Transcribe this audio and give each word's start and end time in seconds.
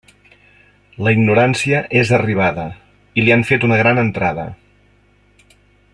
La 1.07 1.11
ignorància 1.17 1.81
és 2.01 2.13
arribada, 2.19 2.65
i 3.23 3.27
li 3.27 3.37
han 3.37 3.47
fet 3.53 3.69
una 3.69 3.81
gran 3.83 4.05
entrada. 4.07 4.51